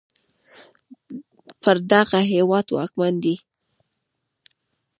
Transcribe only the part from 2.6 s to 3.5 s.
واکمن دی